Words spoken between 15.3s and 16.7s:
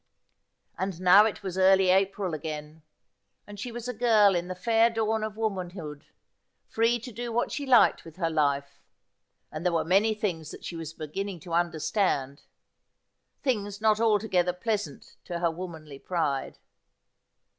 her womanly pride.